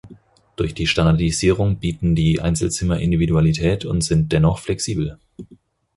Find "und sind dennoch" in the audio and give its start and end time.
3.85-4.57